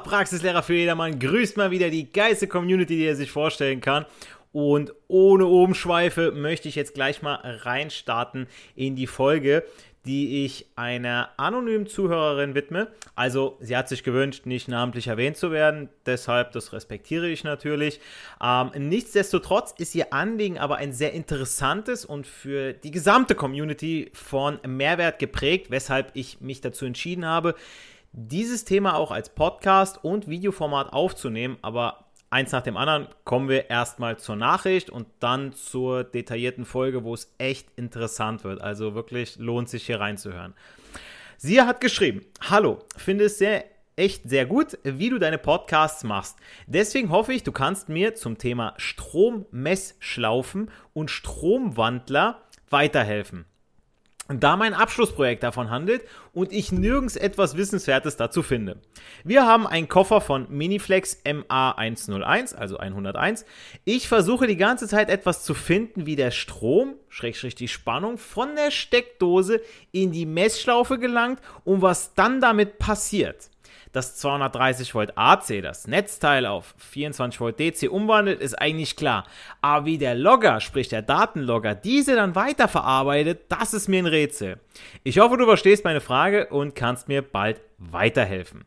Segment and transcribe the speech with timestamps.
[0.00, 4.06] Praxislehrer für jedermann, grüßt mal wieder die geilste Community, die er sich vorstellen kann.
[4.52, 9.64] Und ohne Umschweife möchte ich jetzt gleich mal reinstarten in die Folge,
[10.06, 12.88] die ich einer anonymen Zuhörerin widme.
[13.16, 18.00] Also sie hat sich gewünscht, nicht namentlich erwähnt zu werden, deshalb das respektiere ich natürlich.
[18.42, 24.60] Ähm, nichtsdestotrotz ist ihr Anliegen aber ein sehr interessantes und für die gesamte Community von
[24.66, 27.54] Mehrwert geprägt, weshalb ich mich dazu entschieden habe,
[28.18, 33.68] dieses Thema auch als Podcast und Videoformat aufzunehmen, aber eins nach dem anderen kommen wir
[33.68, 38.62] erstmal zur Nachricht und dann zur detaillierten Folge, wo es echt interessant wird.
[38.62, 40.54] Also wirklich lohnt sich hier reinzuhören.
[41.36, 46.38] Sie hat geschrieben: Hallo, finde es sehr echt sehr gut, wie du deine Podcasts machst.
[46.66, 53.44] Deswegen hoffe ich, du kannst mir zum Thema Strommessschlaufen und Stromwandler weiterhelfen
[54.28, 58.78] da mein Abschlussprojekt davon handelt und ich nirgends etwas Wissenswertes dazu finde.
[59.24, 63.44] Wir haben einen Koffer von Miniflex MA101, also 101.
[63.84, 68.56] Ich versuche die ganze Zeit etwas zu finden, wie der Strom, Schrägstrich die Spannung, von
[68.56, 69.60] der Steckdose
[69.92, 73.50] in die Messschlaufe gelangt und was dann damit passiert
[73.92, 79.26] das 230 Volt AC, das Netzteil auf 24 Volt DC umwandelt, ist eigentlich klar.
[79.60, 84.58] Aber wie der Logger, sprich der Datenlogger, diese dann weiterverarbeitet, das ist mir ein Rätsel.
[85.04, 88.64] Ich hoffe, du verstehst meine Frage und kannst mir bald weiterhelfen.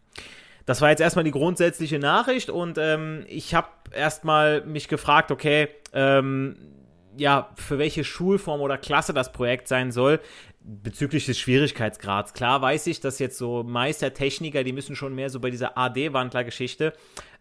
[0.65, 5.69] Das war jetzt erstmal die grundsätzliche Nachricht und ähm, ich habe erstmal mich gefragt, okay,
[5.93, 6.57] ähm,
[7.17, 10.19] ja, für welche Schulform oder Klasse das Projekt sein soll
[10.69, 12.33] bezüglich des Schwierigkeitsgrads.
[12.33, 16.93] Klar weiß ich, dass jetzt so Meistertechniker, die müssen schon mehr so bei dieser AD-Wandler-Geschichte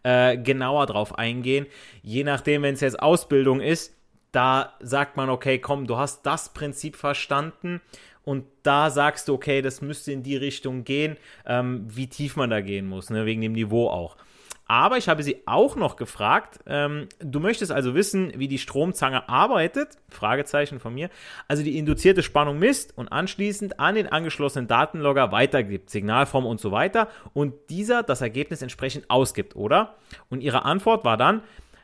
[0.03, 1.67] äh, genauer drauf eingehen.
[2.01, 3.95] Je nachdem, wenn es jetzt Ausbildung ist,
[4.31, 7.81] da sagt man, okay, komm, du hast das Prinzip verstanden
[8.23, 12.49] und da sagst du, okay, das müsste in die Richtung gehen, ähm, wie tief man
[12.49, 14.17] da gehen muss, ne, wegen dem Niveau auch.
[14.69, 19.27] Aber ich habe sie auch noch gefragt, ähm, du möchtest also wissen, wie die Stromzange
[19.27, 21.09] arbeitet, Fragezeichen von mir,
[21.47, 26.71] also die induzierte Spannung misst und anschließend an den angeschlossenen Datenlogger weitergibt, Signalform und so
[26.71, 27.07] weiter.
[27.33, 29.95] Und dieser das Ergebnis entsprechend ausgibt, oder?
[30.29, 31.41] Und ihre Antwort war dann,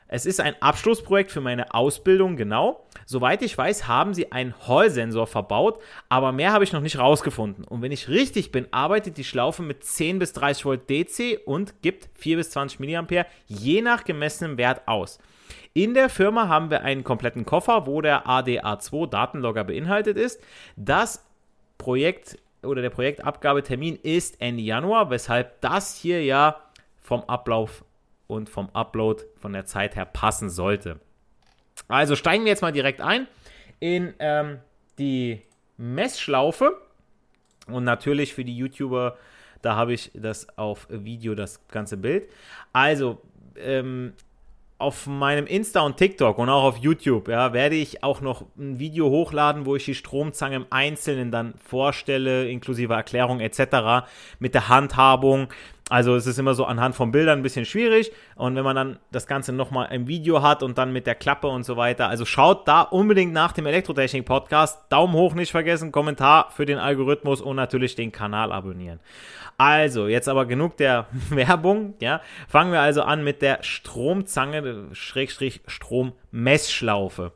[0.07, 2.85] es ist ein Abschlussprojekt für meine Ausbildung, genau.
[3.05, 7.63] Soweit ich weiß, haben sie einen Hall-Sensor verbaut, aber mehr habe ich noch nicht rausgefunden.
[7.65, 11.81] Und wenn ich richtig bin, arbeitet die Schlaufe mit 10 bis 30 Volt DC und
[11.81, 15.19] gibt 4 bis 20 mA je nach gemessenem Wert aus.
[15.73, 20.41] In der Firma haben wir einen kompletten Koffer, wo der ADA2 Datenlogger beinhaltet ist.
[20.75, 21.25] Das
[21.77, 26.61] Projekt oder der Projektabgabetermin ist Ende Januar, weshalb das hier ja
[27.01, 27.83] vom Ablauf
[28.27, 30.99] und vom Upload von der Zeit her passen sollte.
[31.87, 33.27] Also steigen wir jetzt mal direkt ein
[33.79, 34.59] in ähm,
[34.97, 35.41] die
[35.77, 36.81] Messschlaufe.
[37.67, 39.17] Und natürlich für die YouTuber,
[39.61, 42.29] da habe ich das auf Video, das ganze Bild.
[42.73, 43.21] Also,
[43.57, 44.13] ähm,
[44.77, 48.77] auf meinem Insta und TikTok und auch auf YouTube ja, werde ich auch noch ein
[48.77, 54.05] Video hochladen, wo ich die Stromzange im Einzelnen dann vorstelle, inklusive Erklärung etc.
[54.39, 55.47] mit der Handhabung,
[55.89, 58.99] also es ist immer so anhand von Bildern ein bisschen schwierig und wenn man dann
[59.11, 62.25] das Ganze nochmal im Video hat und dann mit der Klappe und so weiter, also
[62.25, 67.55] schaut da unbedingt nach dem Elektrotechnik-Podcast, Daumen hoch nicht vergessen, Kommentar für den Algorithmus und
[67.55, 68.99] natürlich den Kanal abonnieren.
[69.57, 72.21] Also, jetzt aber genug der Werbung, ja.
[72.47, 77.31] Fangen wir also an mit der Stromzange, Schrägstrich Strommessschlaufe.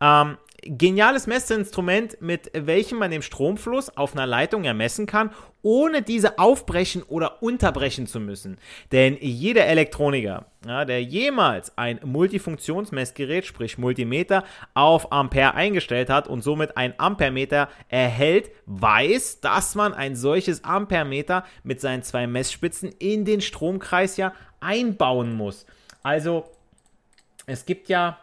[0.00, 5.30] Ähm, geniales Messinstrument, mit welchem man den Stromfluss auf einer Leitung ermessen kann,
[5.62, 8.58] ohne diese aufbrechen oder unterbrechen zu müssen.
[8.92, 16.42] Denn jeder Elektroniker, ja, der jemals ein Multifunktionsmessgerät, sprich Multimeter, auf Ampere eingestellt hat und
[16.42, 23.24] somit ein Ampermeter erhält, weiß, dass man ein solches Ampermeter mit seinen zwei Messspitzen in
[23.24, 25.66] den Stromkreis ja einbauen muss.
[26.02, 26.44] Also,
[27.46, 28.18] es gibt ja,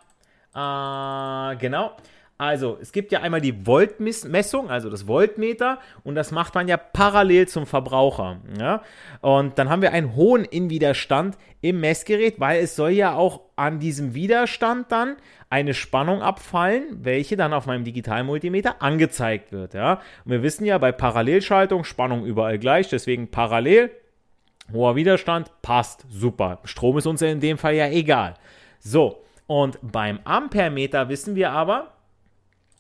[0.56, 1.96] äh, genau,
[2.40, 6.78] also, es gibt ja einmal die Voltmessung, also das Voltmeter, und das macht man ja
[6.78, 8.38] parallel zum Verbraucher.
[8.60, 8.84] Ja?
[9.22, 13.80] Und dann haben wir einen hohen Innenwiderstand im Messgerät, weil es soll ja auch an
[13.80, 15.16] diesem Widerstand dann
[15.50, 19.74] eine Spannung abfallen, welche dann auf meinem Digitalmultimeter angezeigt wird.
[19.74, 19.94] Ja?
[20.24, 23.90] Und wir wissen ja bei Parallelschaltung Spannung überall gleich, deswegen parallel,
[24.72, 26.60] hoher Widerstand, passt, super.
[26.66, 28.36] Strom ist uns in dem Fall ja egal.
[28.80, 31.97] So, und beim Ampermeter wissen wir aber,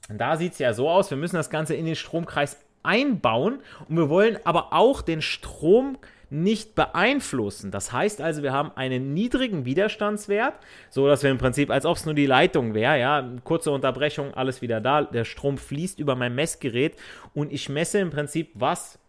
[0.09, 3.59] da sieht es ja so aus, wir müssen das Ganze in den Stromkreis einbauen
[3.89, 5.97] und wir wollen aber auch den Strom
[6.29, 7.71] nicht beeinflussen.
[7.71, 10.55] Das heißt also, wir haben einen niedrigen Widerstandswert,
[10.89, 14.33] so dass wir im Prinzip, als ob es nur die Leitung wäre, ja, kurze Unterbrechung,
[14.33, 16.95] alles wieder da, der Strom fließt über mein Messgerät
[17.33, 18.99] und ich messe im Prinzip, was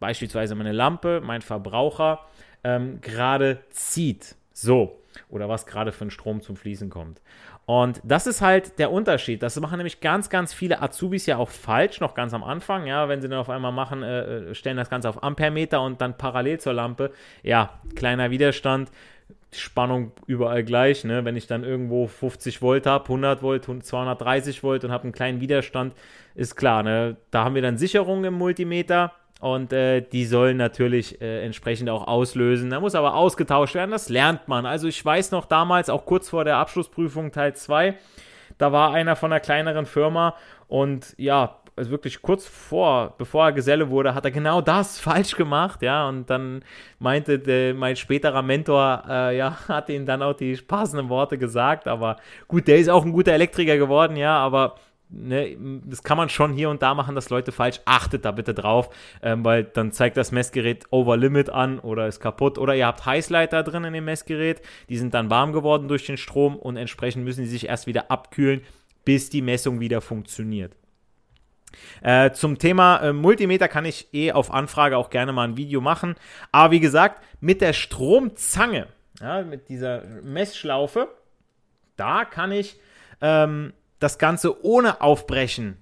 [0.00, 2.20] beispielsweise meine Lampe, mein Verbraucher
[2.64, 4.36] ähm, gerade zieht.
[4.52, 7.20] So, oder was gerade für ein Strom zum Fließen kommt.
[7.66, 9.42] Und das ist halt der Unterschied.
[9.42, 12.86] Das machen nämlich ganz, ganz viele Azubis ja auch falsch, noch ganz am Anfang.
[12.86, 16.00] Ja, wenn sie dann auf einmal machen, äh, äh, stellen das Ganze auf Ampermeter und
[16.00, 17.10] dann parallel zur Lampe.
[17.42, 18.92] Ja, kleiner Widerstand,
[19.50, 21.02] Spannung überall gleich.
[21.02, 21.24] Ne?
[21.24, 25.40] Wenn ich dann irgendwo 50 Volt habe, 100 Volt, 230 Volt und habe einen kleinen
[25.40, 25.92] Widerstand,
[26.36, 26.84] ist klar.
[26.84, 27.16] Ne?
[27.32, 32.06] Da haben wir dann Sicherungen im Multimeter und äh, die sollen natürlich äh, entsprechend auch
[32.06, 32.70] auslösen.
[32.70, 34.66] Da muss aber ausgetauscht werden, das lernt man.
[34.66, 37.96] Also ich weiß noch damals, auch kurz vor der Abschlussprüfung Teil 2,
[38.58, 40.34] da war einer von einer kleineren Firma
[40.68, 45.36] und ja, also wirklich kurz vor, bevor er Geselle wurde, hat er genau das falsch
[45.36, 46.64] gemacht, ja, und dann
[46.98, 51.86] meinte der, mein späterer Mentor, äh, ja, hat ihm dann auch die passenden Worte gesagt,
[51.86, 52.16] aber
[52.48, 54.76] gut, der ist auch ein guter Elektriker geworden, ja, aber
[55.08, 57.80] Ne, das kann man schon hier und da machen, dass Leute falsch.
[57.84, 58.90] Achtet da bitte drauf,
[59.22, 62.58] ähm, weil dann zeigt das Messgerät over limit an oder ist kaputt.
[62.58, 66.16] Oder ihr habt Heißleiter drin in dem Messgerät, die sind dann warm geworden durch den
[66.16, 68.62] Strom und entsprechend müssen sie sich erst wieder abkühlen,
[69.04, 70.74] bis die Messung wieder funktioniert.
[72.02, 75.80] Äh, zum Thema äh, Multimeter kann ich eh auf Anfrage auch gerne mal ein Video
[75.80, 76.16] machen.
[76.50, 78.88] Aber wie gesagt, mit der Stromzange,
[79.20, 81.08] ja, mit dieser Messschlaufe,
[81.96, 82.80] da kann ich
[83.20, 85.78] ähm, das Ganze ohne Aufbrechen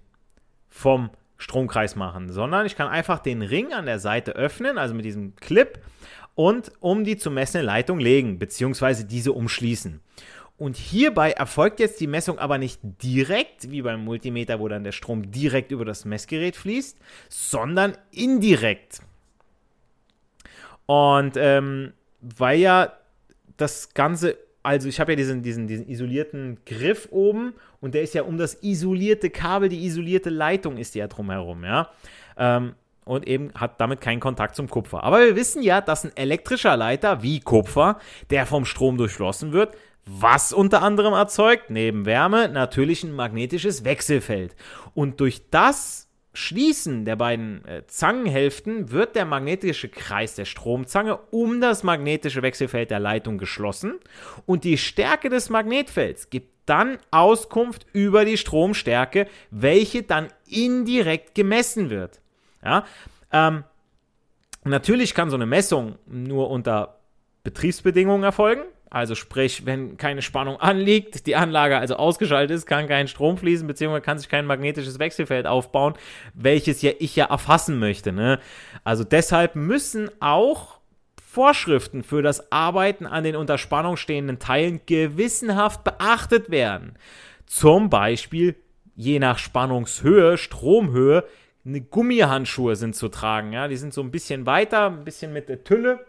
[0.68, 5.04] vom Stromkreis machen, sondern ich kann einfach den Ring an der Seite öffnen, also mit
[5.04, 5.78] diesem Clip,
[6.34, 10.00] und um die zu messende Leitung legen, beziehungsweise diese umschließen.
[10.56, 14.92] Und hierbei erfolgt jetzt die Messung aber nicht direkt, wie beim Multimeter, wo dann der
[14.92, 16.96] Strom direkt über das Messgerät fließt,
[17.28, 19.00] sondern indirekt.
[20.86, 22.92] Und ähm, weil ja
[23.56, 27.52] das Ganze also ich habe ja diesen, diesen, diesen isolierten Griff oben
[27.84, 31.90] und der ist ja um das isolierte Kabel, die isolierte Leitung ist ja drumherum, ja.
[32.38, 35.04] Ähm, und eben hat damit keinen Kontakt zum Kupfer.
[35.04, 37.98] Aber wir wissen ja, dass ein elektrischer Leiter wie Kupfer,
[38.30, 39.76] der vom Strom durchflossen wird,
[40.06, 44.56] was unter anderem erzeugt, neben Wärme, natürlich ein magnetisches Wechselfeld.
[44.94, 51.60] Und durch das Schließen der beiden äh, Zangenhälften wird der magnetische Kreis der Stromzange um
[51.60, 54.00] das magnetische Wechselfeld der Leitung geschlossen
[54.46, 61.90] und die Stärke des Magnetfelds gibt dann Auskunft über die Stromstärke, welche dann indirekt gemessen
[61.90, 62.20] wird.
[62.64, 62.84] Ja,
[63.32, 63.64] ähm,
[64.64, 67.00] natürlich kann so eine Messung nur unter
[67.42, 68.62] Betriebsbedingungen erfolgen.
[68.94, 73.66] Also sprich, wenn keine Spannung anliegt, die Anlage also ausgeschaltet ist, kann kein Strom fließen,
[73.66, 75.94] beziehungsweise kann sich kein magnetisches Wechselfeld aufbauen,
[76.32, 78.12] welches ja ich ja erfassen möchte.
[78.12, 78.38] Ne?
[78.84, 80.73] Also deshalb müssen auch
[81.34, 86.94] Vorschriften für das Arbeiten an den unter Spannung stehenden Teilen gewissenhaft beachtet werden.
[87.44, 88.54] Zum Beispiel
[88.94, 91.24] je nach Spannungshöhe, Stromhöhe,
[91.66, 93.52] eine Gummihandschuhe sind zu tragen.
[93.52, 93.66] Ja?
[93.66, 96.06] Die sind so ein bisschen weiter, ein bisschen mit der Tülle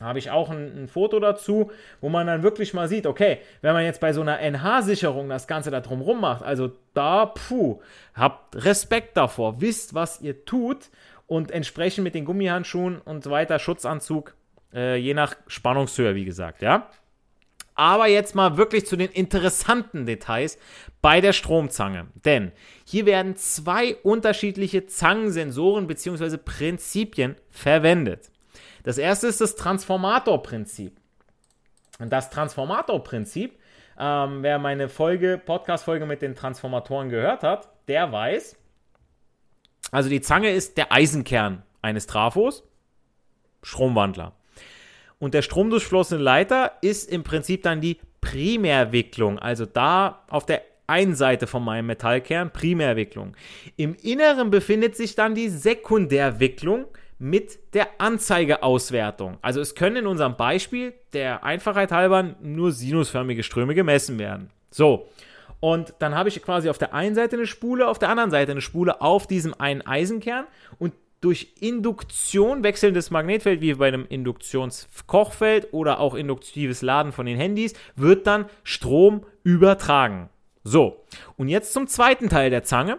[0.00, 1.70] habe ich auch ein, ein, Foto dazu,
[2.00, 5.46] wo man dann wirklich mal sieht, okay, wenn man jetzt bei so einer NH-Sicherung das
[5.46, 7.80] Ganze da drumrum macht, also da, puh,
[8.12, 10.90] habt Respekt davor, wisst, was ihr tut
[11.32, 14.34] und entsprechend mit den Gummihandschuhen und weiter, Schutzanzug,
[14.74, 16.90] äh, je nach Spannungshöhe, wie gesagt, ja.
[17.74, 20.58] Aber jetzt mal wirklich zu den interessanten Details
[21.00, 22.08] bei der Stromzange.
[22.26, 22.52] Denn
[22.84, 26.36] hier werden zwei unterschiedliche Zangensensoren bzw.
[26.36, 28.30] Prinzipien verwendet.
[28.82, 30.94] Das erste ist das Transformatorprinzip.
[31.98, 33.58] Und das Transformatorprinzip
[33.98, 38.56] Ähm, wer meine Folge, Podcast-Folge mit den Transformatoren gehört hat, der weiß,
[39.92, 42.64] also die Zange ist der Eisenkern eines Trafos,
[43.62, 44.32] Stromwandler.
[45.20, 51.14] Und der stromdurchflossene Leiter ist im Prinzip dann die Primärwicklung, also da auf der einen
[51.14, 53.36] Seite von meinem Metallkern, Primärwicklung.
[53.76, 56.86] Im Inneren befindet sich dann die Sekundärwicklung
[57.18, 59.38] mit der Anzeigeauswertung.
[59.42, 64.50] Also es können in unserem Beispiel der Einfachheit halber nur sinusförmige Ströme gemessen werden.
[64.70, 65.08] So,
[65.62, 68.50] und dann habe ich quasi auf der einen Seite eine Spule, auf der anderen Seite
[68.50, 70.44] eine Spule auf diesem einen Eisenkern
[70.80, 77.36] und durch Induktion wechselndes Magnetfeld, wie bei einem Induktionskochfeld oder auch induktives Laden von den
[77.36, 80.30] Handys, wird dann Strom übertragen.
[80.64, 81.04] So,
[81.36, 82.98] und jetzt zum zweiten Teil der Zange,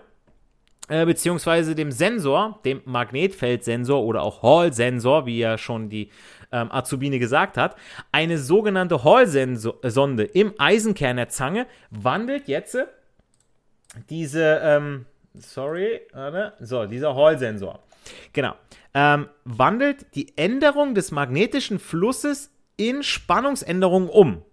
[0.87, 6.11] äh, beziehungsweise dem Sensor, dem Magnetfeldsensor oder auch Hall-Sensor, wie ja schon die
[6.53, 7.75] ähm, Azubine gesagt hat.
[8.11, 12.77] Eine sogenannte Hall-Sonde im Eisenkern der Zange wandelt jetzt
[14.09, 17.79] diese, ähm, sorry, äh, so, dieser Hall-Sensor.
[18.31, 18.53] Genau.
[18.93, 24.43] Ähm, wandelt die Änderung des magnetischen Flusses in Spannungsänderungen um.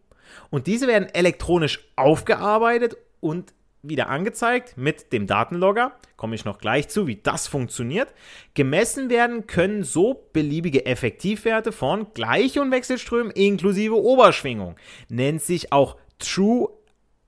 [0.50, 3.52] Und diese werden elektronisch aufgearbeitet und
[3.82, 5.92] wieder angezeigt mit dem Datenlogger.
[6.16, 8.12] Komme ich noch gleich zu, wie das funktioniert.
[8.54, 14.76] Gemessen werden können so beliebige Effektivwerte von Gleich- und Wechselströmen inklusive Oberschwingung.
[15.08, 16.68] Nennt sich auch True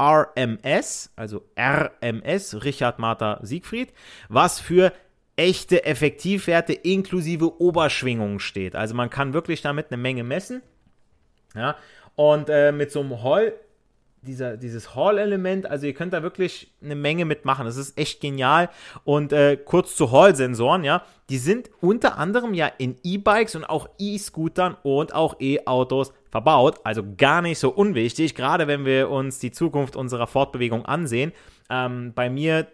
[0.00, 3.92] RMS, also RMS, Richard Martha Siegfried,
[4.28, 4.92] was für
[5.36, 8.74] echte Effektivwerte inklusive Oberschwingungen steht.
[8.74, 10.62] Also man kann wirklich damit eine Menge messen.
[11.54, 11.76] Ja,
[12.14, 13.54] und äh, mit so einem Hall
[14.22, 17.66] dieser, dieses Hall-Element, also ihr könnt da wirklich eine Menge mitmachen.
[17.66, 18.70] Das ist echt genial.
[19.04, 23.88] Und äh, kurz zu Hall-Sensoren, ja, die sind unter anderem ja in E-Bikes und auch
[23.98, 26.80] E-Scootern und auch E-Autos verbaut.
[26.84, 31.32] Also gar nicht so unwichtig, gerade wenn wir uns die Zukunft unserer Fortbewegung ansehen.
[31.68, 32.66] Ähm, bei mir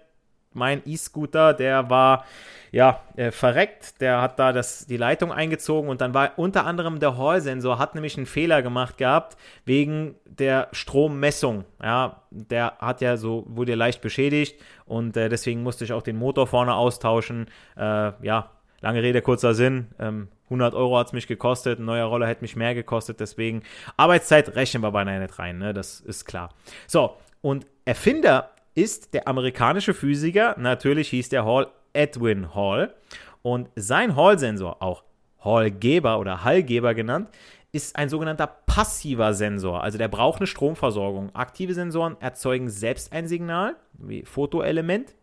[0.53, 2.25] mein E-Scooter, der war
[2.71, 7.01] ja äh, verreckt, der hat da das, die Leitung eingezogen und dann war unter anderem
[7.01, 11.65] der Hall-Sensor, hat nämlich einen Fehler gemacht gehabt wegen der Strommessung.
[11.83, 16.17] Ja, der hat ja so, wurde leicht beschädigt und äh, deswegen musste ich auch den
[16.17, 17.47] Motor vorne austauschen.
[17.77, 18.51] Äh, ja,
[18.81, 19.89] lange Rede, kurzer Sinn.
[19.99, 23.63] Ähm, 100 Euro hat es mich gekostet, ein neuer Roller hätte mich mehr gekostet, deswegen
[23.99, 25.75] Arbeitszeit rechnen wir beinahe nicht rein, ne?
[25.75, 26.55] das ist klar.
[26.87, 32.95] So, und Erfinder ist der amerikanische Physiker, natürlich hieß der Hall Edwin Hall.
[33.43, 35.03] Und sein Hall-Sensor, auch
[35.45, 37.29] Hallgeber oder Hallgeber genannt,
[37.73, 39.83] ist ein sogenannter passiver Sensor.
[39.83, 41.35] Also der braucht eine Stromversorgung.
[41.35, 45.15] Aktive Sensoren erzeugen selbst ein Signal, wie Fotoelement.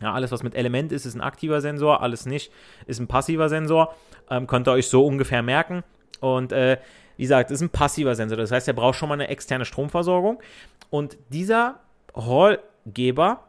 [0.00, 2.52] Ja, alles, was mit Element ist, ist ein aktiver Sensor, alles nicht,
[2.86, 3.96] ist ein passiver Sensor.
[4.30, 5.82] Ähm, könnt ihr euch so ungefähr merken.
[6.20, 6.78] Und äh,
[7.16, 8.38] wie gesagt, ist ein passiver Sensor.
[8.38, 10.40] Das heißt, er braucht schon mal eine externe Stromversorgung.
[10.88, 11.80] Und dieser
[12.14, 13.44] Hallgeber,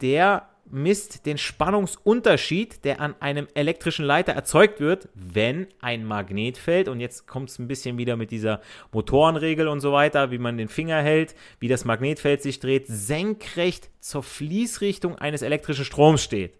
[0.00, 7.00] der misst den Spannungsunterschied, der an einem elektrischen Leiter erzeugt wird, wenn ein Magnetfeld, und
[7.00, 8.60] jetzt kommt es ein bisschen wieder mit dieser
[8.92, 13.90] Motorenregel und so weiter, wie man den Finger hält, wie das Magnetfeld sich dreht, senkrecht
[14.00, 16.58] zur Fließrichtung eines elektrischen Stroms steht.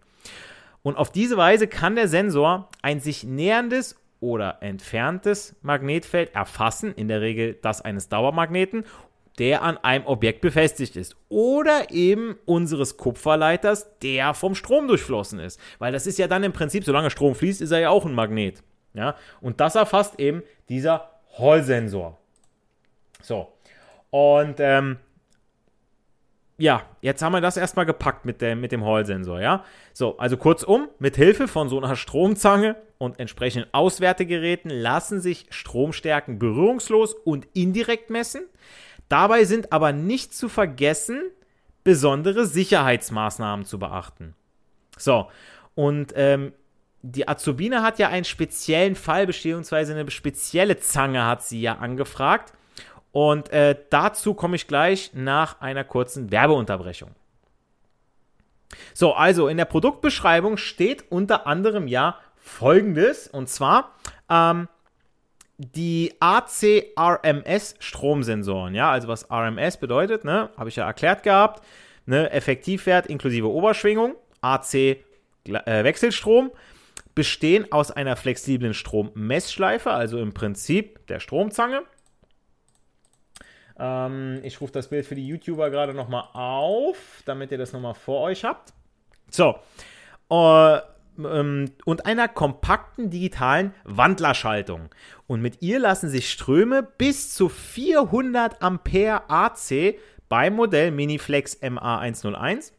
[0.82, 7.08] Und auf diese Weise kann der Sensor ein sich näherndes oder entferntes Magnetfeld erfassen, in
[7.08, 8.84] der Regel das eines Dauermagneten,
[9.38, 11.16] der an einem Objekt befestigt ist.
[11.28, 15.60] Oder eben unseres Kupferleiters, der vom Strom durchflossen ist.
[15.78, 18.14] Weil das ist ja dann im Prinzip, solange Strom fließt, ist er ja auch ein
[18.14, 18.62] Magnet.
[18.94, 19.14] Ja?
[19.40, 22.18] Und das erfasst eben dieser Hall-Sensor.
[23.22, 23.52] So.
[24.10, 24.98] Und ähm,
[26.58, 29.64] ja, jetzt haben wir das erstmal gepackt mit, der, mit dem Hall-Sensor, ja.
[29.92, 36.38] So, also kurzum, mit Hilfe von so einer Stromzange und entsprechenden Auswertegeräten lassen sich Stromstärken
[36.38, 38.44] berührungslos und indirekt messen.
[39.08, 41.22] Dabei sind aber nicht zu vergessen,
[41.84, 44.34] besondere Sicherheitsmaßnahmen zu beachten.
[44.98, 45.28] So,
[45.74, 46.52] und ähm,
[47.02, 52.52] die Azubine hat ja einen speziellen Fall, beziehungsweise eine spezielle Zange hat sie ja angefragt.
[53.12, 57.10] Und äh, dazu komme ich gleich nach einer kurzen Werbeunterbrechung.
[58.92, 63.94] So, also in der Produktbeschreibung steht unter anderem ja folgendes, und zwar
[64.28, 64.68] ähm,
[65.58, 71.64] die AC-RMS-Stromsensoren, ja, also was RMS bedeutet, ne, habe ich ja erklärt gehabt,
[72.04, 74.98] ne, Effektivwert inklusive Oberschwingung, AC äh,
[75.44, 76.50] Wechselstrom,
[77.14, 81.84] bestehen aus einer flexiblen Strommessschleife, also im Prinzip der Stromzange.
[83.78, 87.94] Ähm, ich rufe das Bild für die YouTuber gerade nochmal auf, damit ihr das nochmal
[87.94, 88.74] vor euch habt.
[89.30, 89.56] So,
[90.30, 90.80] äh,
[91.18, 94.90] ähm, und einer kompakten digitalen Wandlerschaltung.
[95.26, 99.96] Und mit ihr lassen sich Ströme bis zu 400 Ampere AC
[100.28, 102.72] beim Modell Miniflex MA101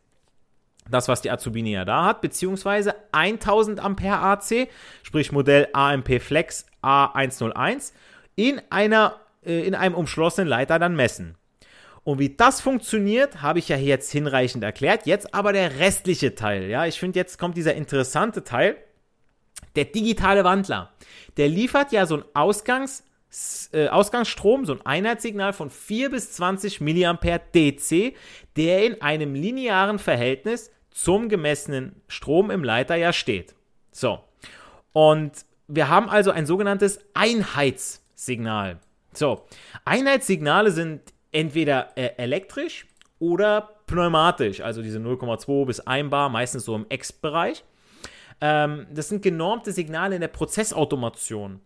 [0.90, 4.70] das, was die Azubine ja da hat, beziehungsweise 1000 Ampere AC,
[5.04, 7.94] sprich Modell AMP Flex A101,
[8.36, 11.36] in, einer, äh, in einem umschlossenen Leiter dann messen.
[12.04, 15.06] Und wie das funktioniert, habe ich ja jetzt hinreichend erklärt.
[15.06, 16.70] Jetzt aber der restliche Teil.
[16.70, 18.78] Ja, ich finde, jetzt kommt dieser interessante Teil.
[19.78, 20.92] Der digitale Wandler.
[21.38, 23.04] Der liefert ja so einen Ausgangs,
[23.72, 28.16] äh, Ausgangsstrom, so ein Einheitssignal von 4 bis 20 mA DC,
[28.56, 33.54] der in einem linearen Verhältnis zum gemessenen Strom im Leiter ja steht.
[33.92, 34.20] So.
[34.94, 38.80] Und wir haben also ein sogenanntes Einheitssignal.
[39.14, 39.46] So.
[39.86, 42.88] Einheitssignale sind entweder äh, elektrisch
[43.20, 47.64] oder pneumatisch, also diese 0,2 bis 1 Bar, meistens so im X-Bereich.
[48.42, 51.62] Ähm, das sind genormte Signale in der Prozessautomation.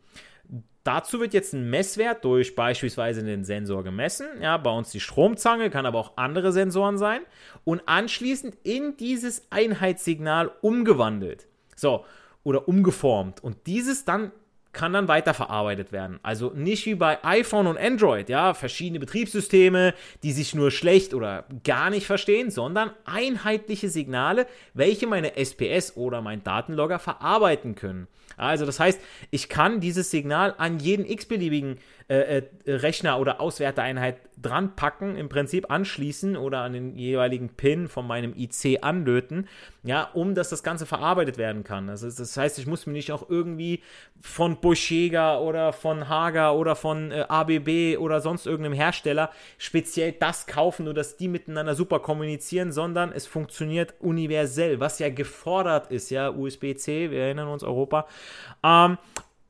[0.83, 4.27] Dazu wird jetzt ein Messwert durch beispielsweise den Sensor gemessen.
[4.41, 7.21] Ja, bei uns die Stromzange, kann aber auch andere Sensoren sein.
[7.63, 11.47] Und anschließend in dieses Einheitssignal umgewandelt.
[11.75, 12.03] So,
[12.43, 13.43] oder umgeformt.
[13.43, 14.31] Und dieses dann
[14.73, 16.19] kann dann weiterverarbeitet werden.
[16.23, 21.45] Also nicht wie bei iPhone und Android, ja, verschiedene Betriebssysteme, die sich nur schlecht oder
[21.63, 28.07] gar nicht verstehen, sondern einheitliche Signale, welche meine SPS oder mein Datenlogger verarbeiten können.
[28.37, 28.99] Also das heißt,
[29.29, 31.77] ich kann dieses Signal an jeden x-beliebigen
[32.11, 37.87] äh, äh, Rechner oder Auswerteeinheit dran packen, im Prinzip anschließen oder an den jeweiligen Pin
[37.87, 39.47] von meinem IC anlöten,
[39.81, 41.87] ja, um dass das Ganze verarbeitet werden kann.
[41.87, 43.81] Also das heißt, ich muss mir nicht auch irgendwie
[44.19, 50.47] von Boschega oder von Hager oder von äh, ABB oder sonst irgendeinem Hersteller speziell das
[50.47, 56.09] kaufen, nur dass die miteinander super kommunizieren, sondern es funktioniert universell, was ja gefordert ist,
[56.09, 58.05] ja, USB-C, wir erinnern uns Europa.
[58.65, 58.97] Ähm,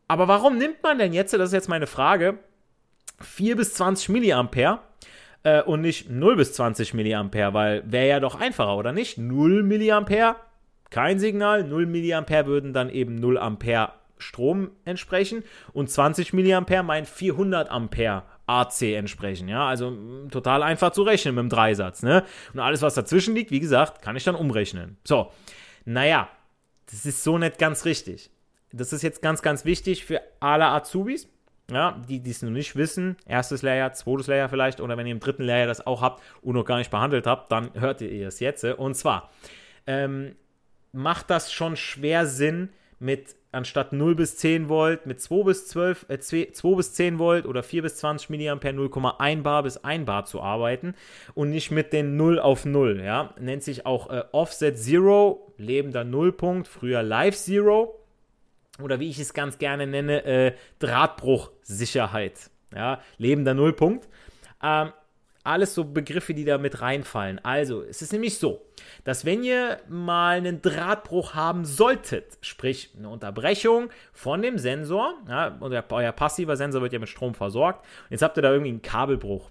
[0.08, 2.38] aber warum nimmt man denn jetzt, das ist jetzt meine Frage,
[3.22, 4.80] 4 bis 20 Milliampere
[5.44, 9.18] äh, und nicht 0 bis 20 Milliampere, weil wäre ja doch einfacher, oder nicht?
[9.18, 10.36] 0 Milliampere,
[10.90, 17.08] kein Signal, 0 Milliampere würden dann eben 0 Ampere Strom entsprechen und 20 Milliampere meint
[17.08, 19.48] 400 Ampere AC entsprechen.
[19.48, 19.98] Ja, also
[20.30, 22.04] total einfach zu rechnen mit dem Dreisatz.
[22.04, 22.24] Ne?
[22.54, 24.98] Und alles, was dazwischen liegt, wie gesagt, kann ich dann umrechnen.
[25.04, 25.32] So,
[25.86, 26.30] naja,
[26.90, 28.30] das ist so nicht ganz richtig.
[28.74, 31.28] Das ist jetzt ganz, ganz wichtig für alle Azubis.
[31.72, 35.20] Ja, die, es noch nicht wissen, erstes Layer, zweites Layer vielleicht, oder wenn ihr im
[35.20, 38.40] dritten Layer das auch habt und noch gar nicht behandelt habt, dann hört ihr es
[38.42, 38.64] jetzt.
[38.64, 39.32] Und zwar
[39.88, 40.36] ähm,
[40.92, 42.70] macht das schon schwer Sinn,
[43.02, 47.46] mit anstatt 0 bis 10 Volt mit 2 bis 12, äh, 2, bis 10 Volt
[47.46, 50.94] oder 4 bis 20 mA 0,1 Bar bis 1 Bar zu arbeiten
[51.34, 53.02] und nicht mit den 0 auf 0.
[53.04, 53.34] Ja?
[53.40, 58.01] Nennt sich auch äh, Offset Zero, lebender Nullpunkt, früher Live Zero
[58.84, 62.50] oder wie ich es ganz gerne nenne, äh, Drahtbruchsicherheit.
[62.74, 64.08] Ja, lebender Nullpunkt.
[64.64, 64.94] Ähm,
[65.44, 67.40] alles so Begriffe, die da mit reinfallen.
[67.44, 68.62] Also, es ist nämlich so,
[69.04, 75.58] dass wenn ihr mal einen Drahtbruch haben solltet, sprich eine Unterbrechung von dem Sensor, ja,
[75.90, 79.50] euer passiver Sensor wird ja mit Strom versorgt, jetzt habt ihr da irgendwie einen Kabelbruch,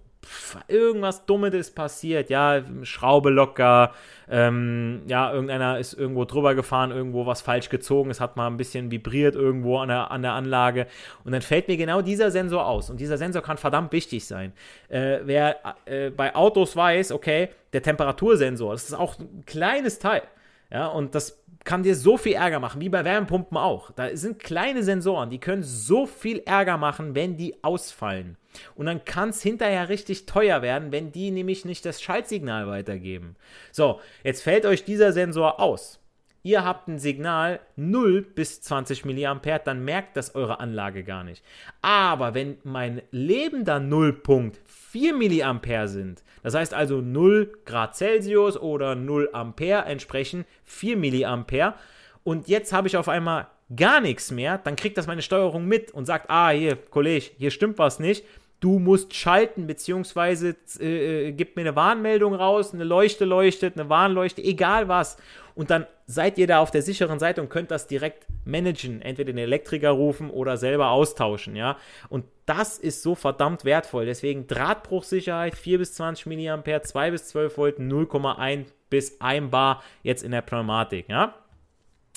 [0.69, 3.93] irgendwas Dummes ist passiert, ja, Schraube locker,
[4.29, 8.57] ähm, ja, irgendeiner ist irgendwo drüber gefahren, irgendwo was falsch gezogen, es hat mal ein
[8.57, 10.87] bisschen vibriert irgendwo an der, an der Anlage
[11.25, 14.53] und dann fällt mir genau dieser Sensor aus und dieser Sensor kann verdammt wichtig sein.
[14.89, 15.57] Äh, wer
[15.87, 20.23] äh, bei Autos weiß, okay, der Temperatursensor, das ist auch ein kleines Teil,
[20.71, 23.91] ja, und das kann dir so viel Ärger machen, wie bei Wärmepumpen auch.
[23.91, 28.37] Da sind kleine Sensoren, die können so viel Ärger machen, wenn die ausfallen.
[28.75, 33.37] Und dann kann es hinterher richtig teuer werden, wenn die nämlich nicht das Schaltsignal weitergeben.
[33.73, 36.01] So, jetzt fällt euch dieser Sensor aus.
[36.43, 41.45] Ihr habt ein Signal 0 bis 20 mA, dann merkt das eure Anlage gar nicht.
[41.83, 48.95] Aber wenn mein lebender Nullpunkt 4 mA sind, das heißt also 0 Grad Celsius oder
[48.95, 51.75] 0 Ampere entsprechen 4 mA,
[52.25, 55.93] und jetzt habe ich auf einmal gar nichts mehr, dann kriegt das meine Steuerung mit
[55.93, 58.25] und sagt, ah, hier, Kollege, hier stimmt was nicht
[58.61, 63.89] du musst schalten, beziehungsweise äh, äh, gibt mir eine Warnmeldung raus, eine Leuchte leuchtet, eine
[63.89, 65.17] Warnleuchte, egal was.
[65.55, 69.33] Und dann seid ihr da auf der sicheren Seite und könnt das direkt managen, entweder
[69.33, 71.77] den Elektriker rufen oder selber austauschen, ja.
[72.09, 74.07] Und das ist so verdammt wertvoll.
[74.07, 80.23] Deswegen Drahtbruchsicherheit 4 bis 20 mA, 2 bis 12 Volt, 0,1 bis 1 Bar jetzt
[80.23, 81.35] in der Pneumatik, ja.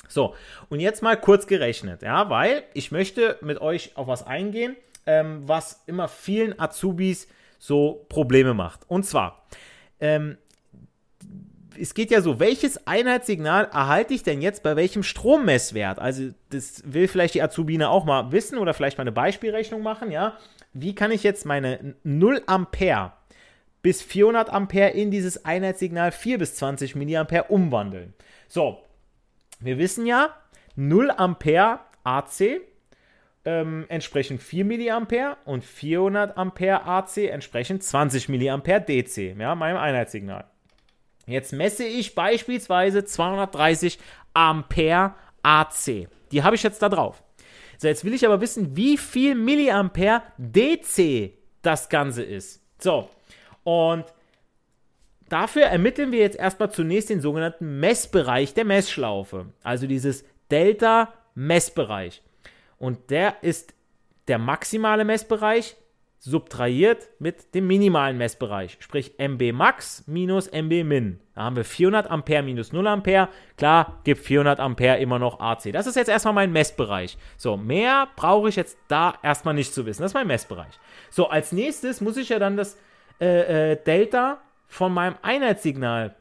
[0.08, 0.34] So,
[0.68, 5.42] und jetzt mal kurz gerechnet, ja, weil ich möchte mit euch auf was eingehen, ähm,
[5.46, 8.80] was immer vielen Azubis so Probleme macht.
[8.88, 9.46] Und zwar,
[10.00, 10.36] ähm,
[11.78, 15.98] es geht ja so, welches Einheitssignal erhalte ich denn jetzt bei welchem Strommesswert?
[15.98, 20.10] Also das will vielleicht die Azubine auch mal wissen oder vielleicht mal eine Beispielrechnung machen,
[20.10, 20.36] ja.
[20.72, 23.12] Wie kann ich jetzt meine 0 Ampere
[23.82, 28.14] bis 400 Ampere in dieses Einheitssignal 4 bis 20 Milliampere umwandeln?
[28.48, 28.78] So,
[29.60, 30.34] wir wissen ja,
[30.76, 32.60] 0 Ampere AC
[33.44, 40.46] ähm, entsprechen 4 Milliampere und 400 Ampere AC entsprechen 20 Milliampere DC, ja, meinem Einheitssignal.
[41.26, 43.98] Jetzt messe ich beispielsweise 230
[44.34, 46.08] Ampere AC.
[46.32, 47.22] Die habe ich jetzt da drauf.
[47.78, 52.62] So, jetzt will ich aber wissen, wie viel Milliampere DC das Ganze ist.
[52.78, 53.08] So,
[53.62, 54.04] und
[55.28, 59.46] dafür ermitteln wir jetzt erstmal zunächst den sogenannten Messbereich der Messschlaufe.
[59.62, 62.22] Also dieses Delta-Messbereich.
[62.78, 63.74] Und der ist
[64.28, 65.76] der maximale Messbereich
[66.24, 71.20] subtrahiert mit dem minimalen Messbereich, sprich MB Max minus MB Min.
[71.34, 73.28] Da haben wir 400 Ampere minus 0 Ampere.
[73.58, 75.70] Klar, gibt 400 Ampere immer noch AC.
[75.72, 77.18] Das ist jetzt erstmal mein Messbereich.
[77.36, 80.00] So, mehr brauche ich jetzt da erstmal nicht zu wissen.
[80.00, 80.80] Das ist mein Messbereich.
[81.10, 82.78] So, als nächstes muss ich ja dann das
[83.20, 84.40] äh, äh, Delta
[84.74, 86.16] von meinem Einheitssignal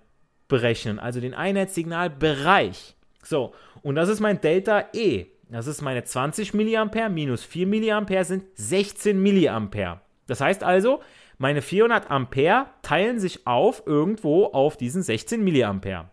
[0.47, 2.95] berechnen, also den Einheitssignalbereich.
[3.23, 5.25] So, und das ist mein Delta E.
[5.49, 10.01] Das ist meine 20 mA minus 4 mA sind 16 mA.
[10.27, 11.01] Das heißt also,
[11.39, 16.11] meine 400 Ampere teilen sich auf irgendwo auf diesen 16 mA.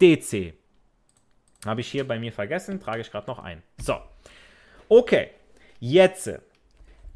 [0.00, 0.54] DC.
[1.66, 3.62] Habe ich hier bei mir vergessen, trage ich gerade noch ein.
[3.78, 3.96] So.
[4.88, 5.28] Okay.
[5.78, 6.30] Jetzt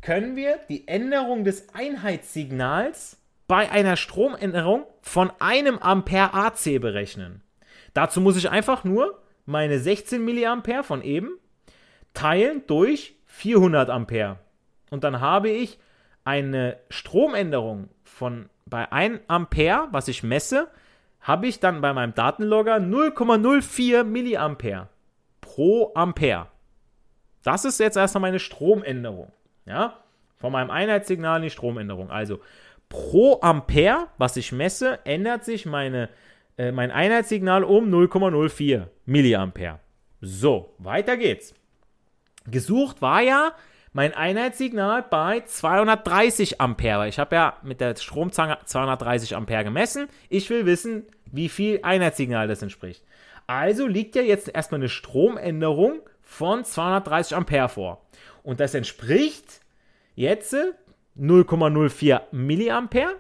[0.03, 7.43] können wir die Änderung des Einheitssignals bei einer Stromänderung von einem Ampere AC berechnen.
[7.95, 11.39] Dazu muss ich einfach nur meine 16 mA von eben
[12.15, 14.39] teilen durch 400 Ampere.
[14.91, 15.79] Und dann habe ich
[16.25, 20.69] eine Stromänderung von bei 1 Ampere, was ich messe,
[21.21, 24.89] habe ich dann bei meinem Datenlogger 0,04 Milliampere
[25.41, 26.49] pro Ampere.
[27.45, 29.33] Das ist jetzt erstmal meine Stromänderung.
[29.67, 29.95] Ja?
[30.37, 32.11] Von meinem Einheitssignal in die Stromänderung.
[32.11, 32.41] Also
[32.89, 36.09] pro Ampere, was ich messe, ändert sich meine,
[36.59, 39.81] äh, mein Einheitssignal um 0,04 Milliampere.
[40.21, 41.55] So, weiter geht's.
[42.47, 43.53] Gesucht war ja
[43.93, 47.09] mein Einheitssignal bei 230 Ampere.
[47.09, 50.09] Ich habe ja mit der Stromzange 230 Ampere gemessen.
[50.29, 53.05] Ich will wissen, wie viel Einheitssignal das entspricht.
[53.47, 58.07] Also liegt ja jetzt erstmal eine Stromänderung von 230 Ampere vor.
[58.43, 59.61] Und das entspricht
[60.15, 60.55] jetzt
[61.19, 63.17] 0,04 Milliampere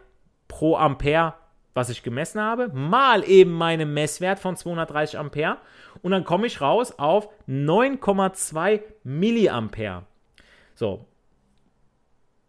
[0.48, 1.34] pro Ampere,
[1.74, 5.58] was ich gemessen habe, mal eben meinem Messwert von 230 Ampere
[6.02, 10.04] und dann komme ich raus auf 9,2 Milliampere.
[10.74, 11.06] So.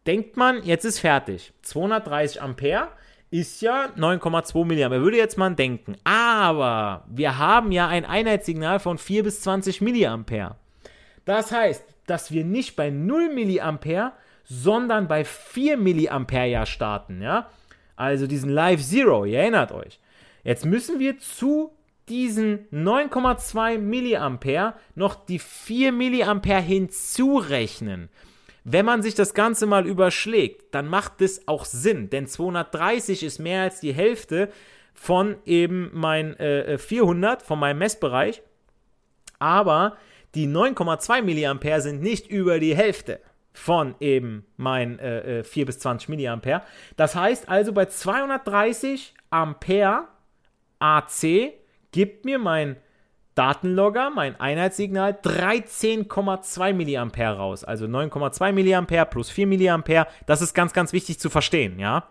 [0.06, 1.54] Denkt man, jetzt ist fertig.
[1.64, 2.90] 230 Ampere
[3.30, 5.02] ist ja 9,2 Milliampere.
[5.02, 5.98] Würde jetzt man denken.
[6.06, 10.56] Aber wir haben ja ein Einheitssignal von 4 bis 20 Milliampere.
[11.26, 14.14] Das heißt, dass wir nicht bei 0 Milliampere,
[14.48, 17.50] sondern bei 4 Milliampere ja starten, ja?
[17.96, 20.00] Also diesen Live Zero, ihr erinnert euch.
[20.44, 21.72] Jetzt müssen wir zu
[22.08, 28.10] diesen 9,2 Milliampere noch die 4 Milliampere hinzurechnen.
[28.64, 33.40] Wenn man sich das Ganze mal überschlägt, dann macht das auch Sinn, denn 230 ist
[33.40, 34.50] mehr als die Hälfte
[34.94, 38.42] von eben mein äh, 400, äh, von meinem Messbereich.
[39.40, 39.98] Aber
[40.36, 43.20] die 9,2 Milliampere sind nicht über die Hälfte
[43.58, 46.62] von eben mein äh, 4 äh, bis 20 Milliampere.
[46.96, 50.08] Das heißt also bei 230 Ampere
[50.80, 51.54] AC
[51.91, 52.78] gibt mir mein
[53.34, 57.63] Datenlogger, mein Einheitssignal 13,2 mA raus.
[57.63, 60.08] Also 9,2 mA plus 4 mA.
[60.26, 62.08] Das ist ganz, ganz wichtig zu verstehen, ja.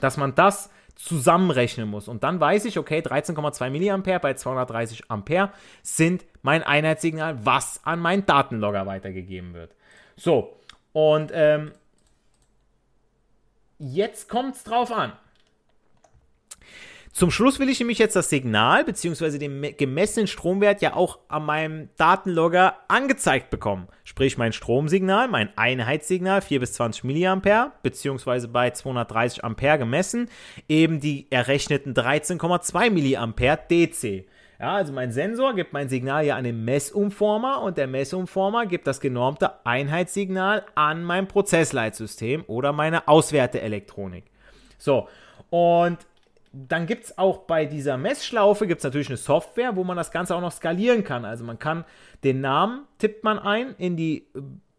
[0.00, 2.08] Dass man das zusammenrechnen muss.
[2.08, 8.00] Und dann weiß ich, okay, 13,2 mA bei 230 Ampere sind mein Einheitssignal, was an
[8.00, 9.76] meinen Datenlogger weitergegeben wird.
[10.18, 10.58] So,
[10.92, 11.72] und ähm,
[13.78, 15.12] jetzt kommt es drauf an.
[17.12, 19.38] Zum Schluss will ich nämlich jetzt das Signal bzw.
[19.38, 23.88] den gemessenen Stromwert ja auch an meinem Datenlogger angezeigt bekommen.
[24.04, 28.46] Sprich mein Stromsignal, mein Einheitssignal 4 bis 20 mA bzw.
[28.48, 30.28] bei 230 Ampere gemessen,
[30.68, 34.28] eben die errechneten 13,2 mA DC.
[34.60, 38.88] Ja, also mein Sensor gibt mein Signal ja an den Messumformer und der Messumformer gibt
[38.88, 44.24] das genormte Einheitssignal an mein Prozessleitsystem oder meine Auswerteelektronik.
[44.76, 45.08] So,
[45.50, 45.98] und
[46.52, 50.34] dann gibt es auch bei dieser Messschlaufe gibt's natürlich eine Software, wo man das Ganze
[50.34, 51.24] auch noch skalieren kann.
[51.24, 51.84] Also man kann
[52.24, 54.26] den Namen, tippt man ein in die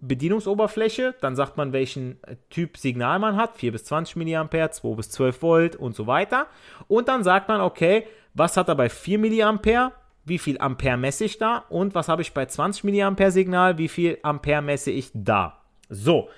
[0.02, 4.96] Bedienungsoberfläche, dann sagt man, welchen äh, Typ Signal man hat, 4 bis 20 mA, 2
[4.96, 6.48] bis 12 Volt und so weiter.
[6.88, 9.92] Und dann sagt man, okay, was hat er bei 4 mA,
[10.26, 13.88] wie viel Ampere messe ich da und was habe ich bei 20 mA Signal, wie
[13.88, 15.62] viel Ampere messe ich da.
[15.90, 16.30] So,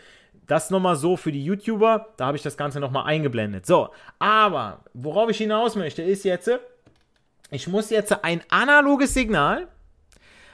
[0.47, 3.65] das nochmal so für die YouTuber, da habe ich das Ganze nochmal eingeblendet.
[3.65, 6.49] So, aber worauf ich hinaus möchte, ist jetzt,
[7.51, 9.67] ich muss jetzt ein analoges Signal,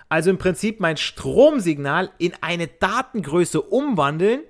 [0.10, 4.41] also im Prinzip mein Stromsignal in eine Datengröße umwandeln,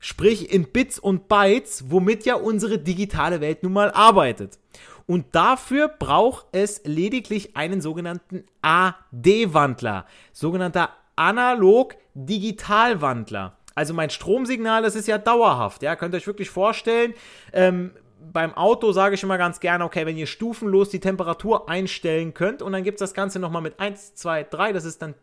[0.00, 4.58] sprich in Bits und Bytes, womit ja unsere digitale Welt nun mal arbeitet.
[5.06, 13.56] Und dafür braucht es lediglich einen sogenannten AD-Wandler, sogenannter Analog-Digital-Wandler.
[13.74, 15.82] Also mein Stromsignal, das ist ja dauerhaft.
[15.82, 17.14] Ja, könnt ihr euch wirklich vorstellen.
[17.52, 17.92] Ähm,
[18.32, 22.62] beim Auto sage ich immer ganz gerne, okay, wenn ihr stufenlos die Temperatur einstellen könnt
[22.62, 25.14] und dann gibt es das Ganze nochmal mit 1, 2, 3, das ist dann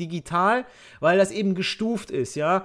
[0.00, 0.64] digital,
[1.00, 2.64] weil das eben gestuft ist, ja.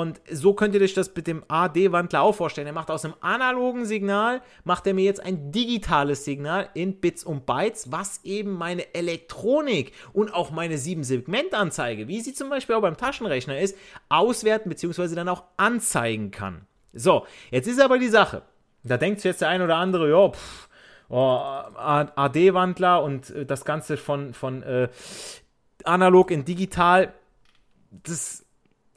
[0.00, 2.66] Und so könnt ihr euch das mit dem AD-Wandler auch vorstellen.
[2.66, 7.22] Er macht aus einem analogen Signal, macht er mir jetzt ein digitales Signal in Bits
[7.22, 12.80] und Bytes, was eben meine Elektronik und auch meine 7-Segment-Anzeige, wie sie zum Beispiel auch
[12.80, 13.78] beim Taschenrechner ist,
[14.08, 15.14] auswerten bzw.
[15.14, 16.66] dann auch anzeigen kann.
[16.92, 18.42] So, jetzt ist aber die Sache.
[18.82, 20.68] Da denkt jetzt der ein oder andere, ja, pff,
[21.08, 24.88] oh, AD-Wandler und äh, das Ganze von, von äh,
[25.84, 27.12] analog in digital,
[27.90, 28.43] das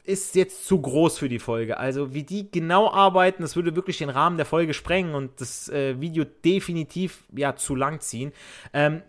[0.07, 1.77] ist jetzt zu groß für die Folge.
[1.77, 5.69] Also wie die genau arbeiten, das würde wirklich den Rahmen der Folge sprengen und das
[5.69, 8.31] äh, Video definitiv ja zu lang ziehen.
[8.73, 9.01] Ähm,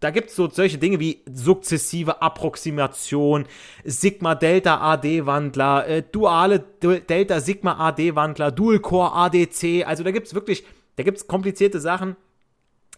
[0.00, 3.46] da gibt es so solche Dinge wie sukzessive Approximation,
[3.84, 9.86] Sigma-Delta-AD-Wandler, äh, duale Delta-Sigma-AD-Wandler, Dual-Core-ADC.
[9.86, 10.64] Also da gibt es wirklich,
[10.96, 12.16] da gibt es komplizierte Sachen.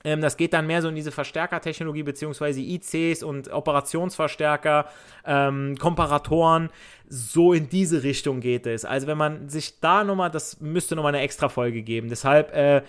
[0.07, 4.87] Ähm, das geht dann mehr so in diese Verstärkertechnologie, beziehungsweise ICs und Operationsverstärker,
[5.27, 6.71] ähm, Komparatoren.
[7.09, 8.85] So in diese Richtung geht es.
[8.85, 12.09] Also wenn man sich da nochmal, das müsste nochmal eine extra Folge geben.
[12.09, 12.83] Deshalb, äh,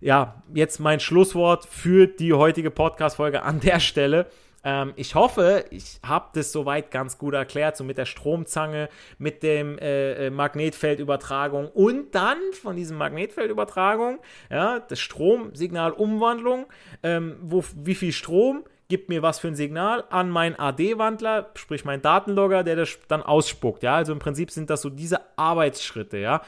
[0.00, 4.26] ja, jetzt mein Schlusswort für die heutige Podcast-Folge an der Stelle.
[4.64, 9.42] Ähm, ich hoffe, ich habe das soweit ganz gut erklärt, so mit der Stromzange, mit
[9.42, 14.18] dem äh, äh, Magnetfeldübertragung und dann von diesem Magnetfeldübertragung,
[14.50, 16.66] ja, das Stromsignalumwandlung,
[17.02, 21.84] ähm, wo, wie viel Strom gibt mir was für ein Signal an meinen AD-Wandler, sprich
[21.84, 23.82] meinen Datenlogger, der das dann ausspuckt.
[23.82, 26.18] Ja, also im Prinzip sind das so diese Arbeitsschritte.
[26.18, 26.42] Ja,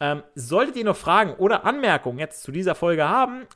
[0.00, 3.46] ähm, solltet ihr noch Fragen oder Anmerkungen jetzt zu dieser Folge haben,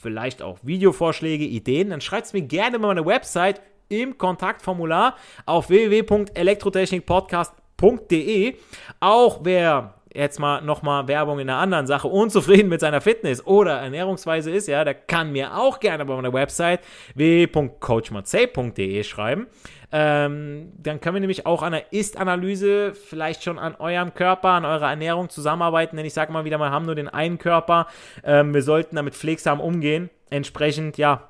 [0.00, 5.68] vielleicht auch Videovorschläge, Ideen, dann schreibt es mir gerne bei meiner Website im Kontaktformular auf
[5.68, 8.56] www.elektrotechnikpodcast.de.
[9.00, 13.80] Auch wer jetzt mal nochmal Werbung in einer anderen Sache, unzufrieden mit seiner Fitness oder
[13.80, 16.80] Ernährungsweise ist, ja, der kann mir auch gerne bei meiner Website
[17.14, 19.48] www.coachmatzey.de schreiben.
[19.92, 24.64] Ähm, dann können wir nämlich auch an der Ist-Analyse vielleicht schon an eurem Körper, an
[24.64, 27.86] eurer Ernährung zusammenarbeiten, denn ich sage mal wieder, wir haben nur den einen Körper.
[28.24, 30.10] Ähm, wir sollten damit pflegsam umgehen.
[30.30, 31.28] Entsprechend, ja,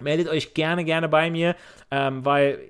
[0.00, 1.54] meldet euch gerne, gerne bei mir,
[1.90, 2.60] ähm, weil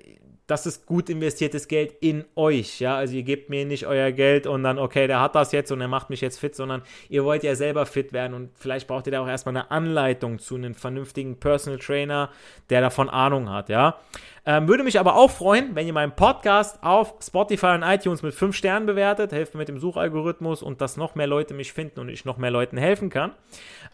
[0.47, 4.45] das ist gut investiertes Geld in euch, ja, also ihr gebt mir nicht euer Geld
[4.45, 7.23] und dann, okay, der hat das jetzt und er macht mich jetzt fit, sondern ihr
[7.23, 10.55] wollt ja selber fit werden und vielleicht braucht ihr da auch erstmal eine Anleitung zu
[10.55, 12.29] einem vernünftigen Personal Trainer,
[12.69, 13.97] der davon Ahnung hat, ja.
[14.45, 18.33] Ähm, würde mich aber auch freuen, wenn ihr meinen Podcast auf Spotify und iTunes mit
[18.33, 22.01] 5 Sternen bewertet, helft mir mit dem Suchalgorithmus und dass noch mehr Leute mich finden
[22.01, 23.31] und ich noch mehr Leuten helfen kann.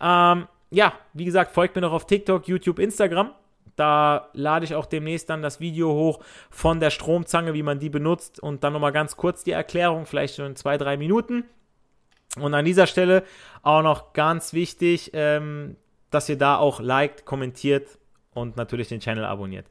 [0.01, 3.31] Ähm, ja, wie gesagt, folgt mir noch auf TikTok, YouTube, Instagram.
[3.79, 7.89] Da lade ich auch demnächst dann das Video hoch von der Stromzange, wie man die
[7.89, 11.45] benutzt und dann nochmal ganz kurz die Erklärung, vielleicht schon in zwei, drei Minuten.
[12.37, 13.23] Und an dieser Stelle
[13.63, 15.77] auch noch ganz wichtig, ähm,
[16.11, 17.97] dass ihr da auch liked, kommentiert
[18.33, 19.65] und natürlich den Channel abonniert.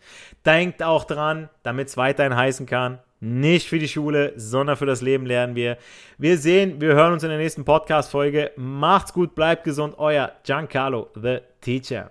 [0.47, 5.03] Denkt auch dran, damit es weiterhin heißen kann, nicht für die Schule, sondern für das
[5.03, 5.77] Leben lernen wir.
[6.17, 8.53] Wir sehen, wir hören uns in der nächsten Podcast-Folge.
[8.57, 9.99] Macht's gut, bleibt gesund.
[9.99, 12.11] Euer Giancarlo, the Teacher.